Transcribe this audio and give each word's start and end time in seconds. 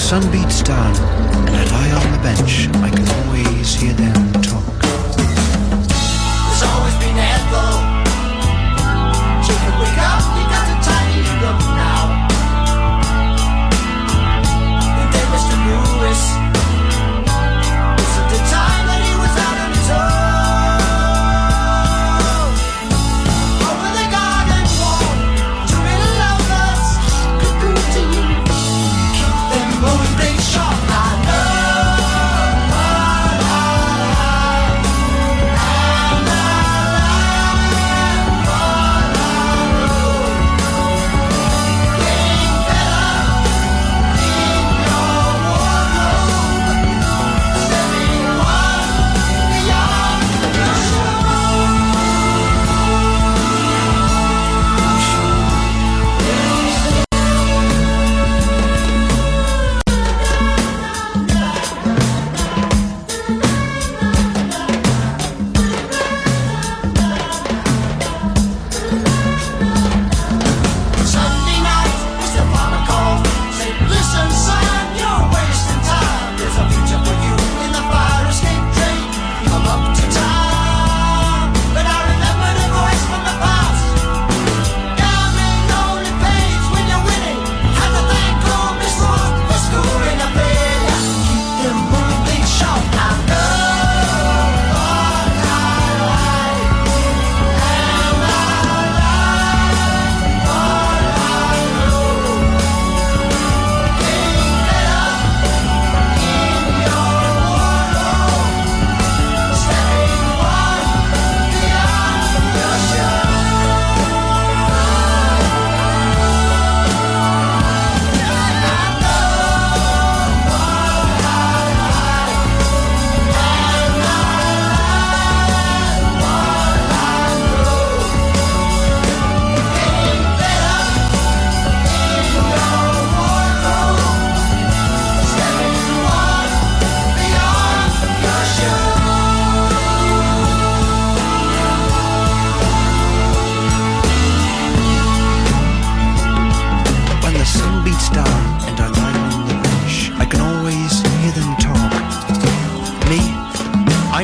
sun 0.00 0.22
beats 0.32 0.62
down, 0.62 0.96
and 1.46 1.50
I 1.50 1.64
lie 1.66 1.90
on 1.92 2.12
the 2.12 2.18
bench, 2.22 2.68
I 2.82 2.88
can 2.88 3.08
always 3.26 3.74
hear 3.74 3.92
them. 3.92 4.29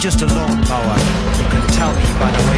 Just 0.00 0.22
a 0.22 0.26
lawnmower. 0.26 0.96
You 1.38 1.48
can 1.50 1.66
tell 1.68 1.92
me 1.92 2.02
by 2.20 2.30
the 2.30 2.50
way 2.50 2.57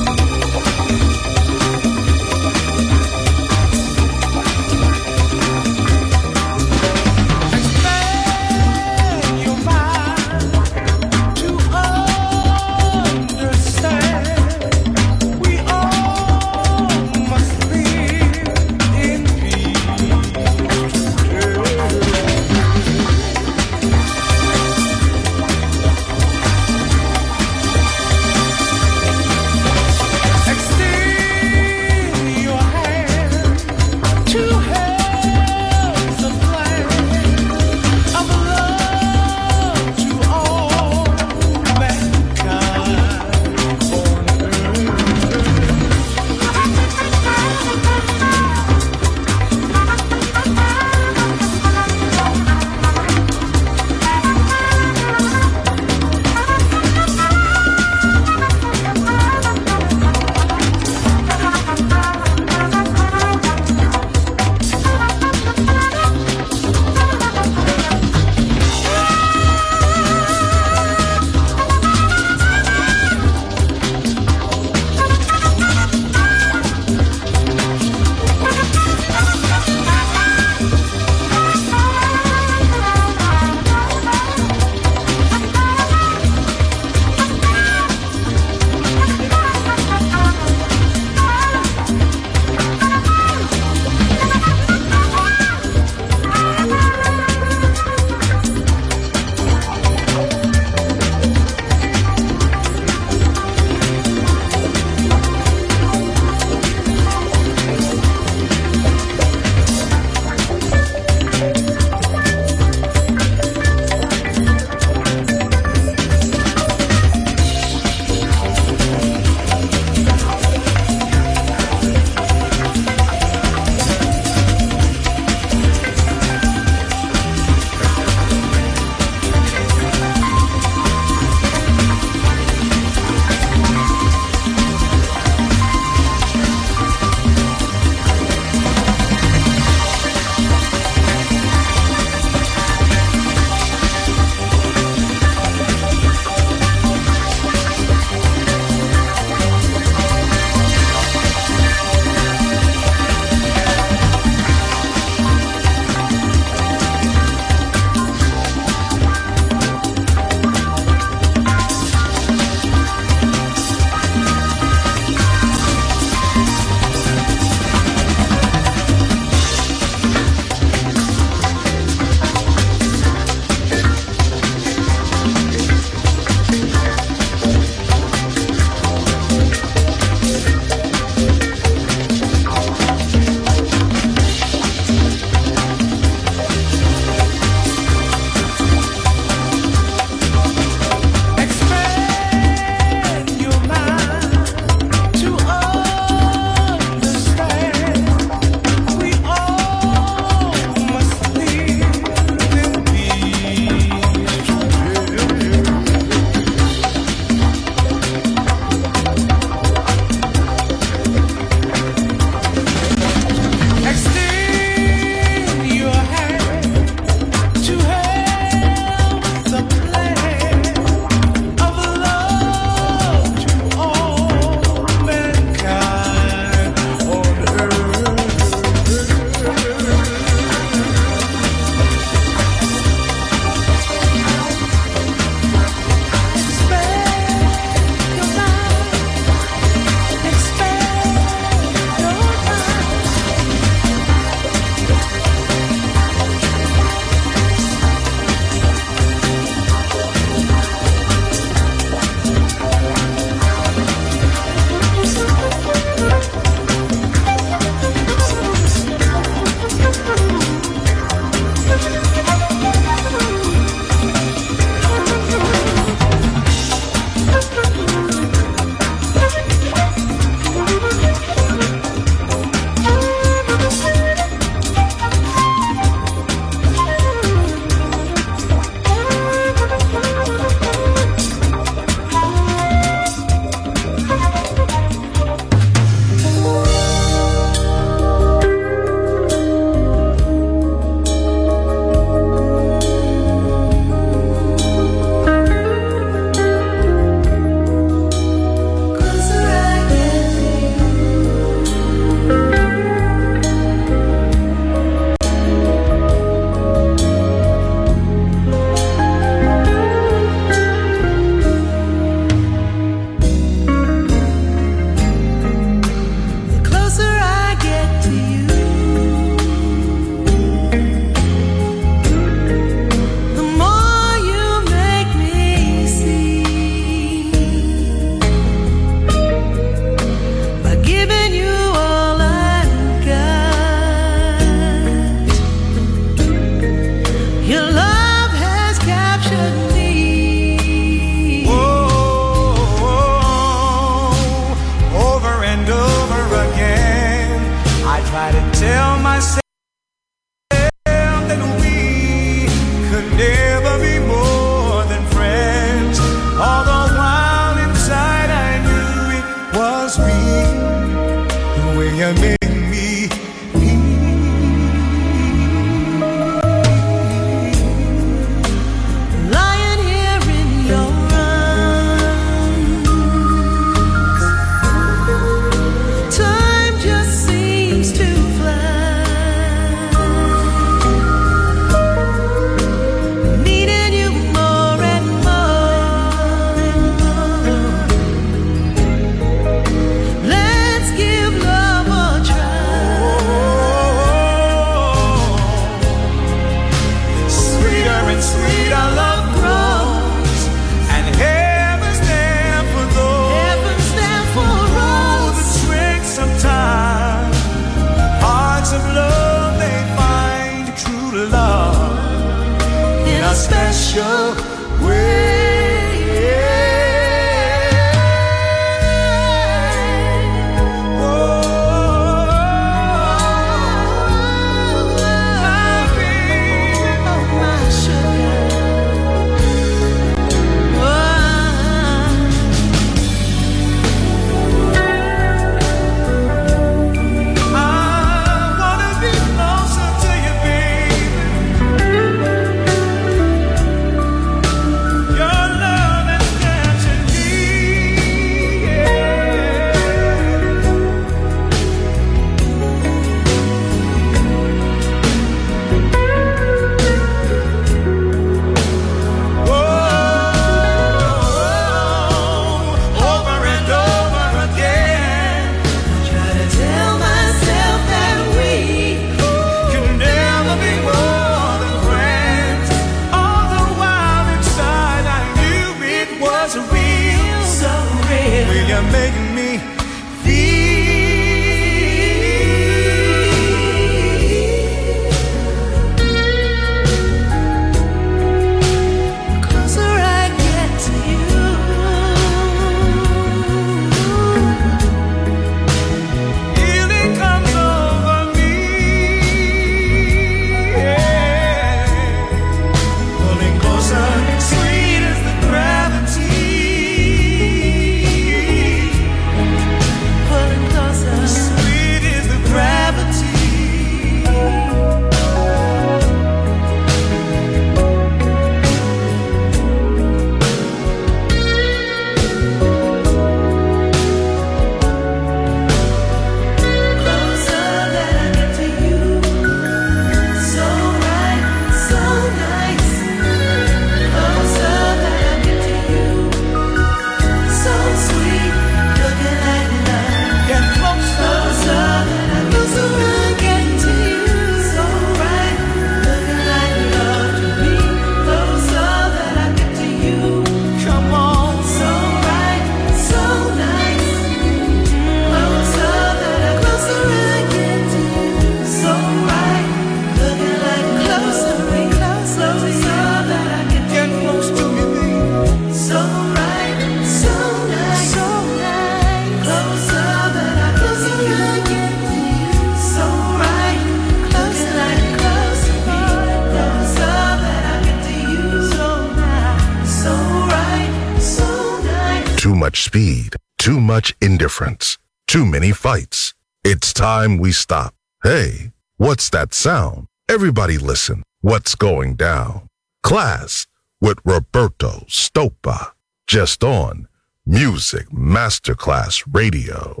Indifference. 584.48 584.96
Too 585.26 585.44
many 585.44 585.72
fights. 585.72 586.32
It's 586.64 586.94
time 586.94 587.36
we 587.36 587.52
stop. 587.52 587.92
Hey, 588.22 588.72
what's 588.96 589.28
that 589.30 589.52
sound? 589.52 590.06
Everybody 590.26 590.78
listen. 590.78 591.22
What's 591.42 591.74
going 591.74 592.16
down? 592.16 592.62
Klass 593.04 593.66
with 594.00 594.18
Roberto 594.24 595.04
Stoppa. 595.06 595.92
Just 596.26 596.64
on 596.64 597.08
Music 597.44 598.06
Masterclass 598.10 599.22
Radio. 599.30 600.00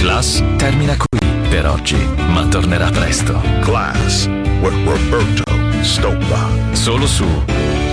Klass 0.00 0.42
termina 0.58 0.96
qui 0.96 1.20
per 1.48 1.64
oggi, 1.66 2.04
ma 2.32 2.48
tornerà 2.48 2.90
presto. 2.90 3.40
Klass 3.62 4.26
with 4.60 4.74
Roberto 4.84 5.44
Stoppa. 5.82 6.74
Solo 6.74 7.06
su 7.06 7.26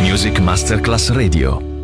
Music 0.01 0.39
Masterclass 0.39 1.11
Radio. 1.11 1.74